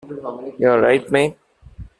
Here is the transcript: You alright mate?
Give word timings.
You 0.57 0.71
alright 0.71 1.11
mate? 1.11 1.37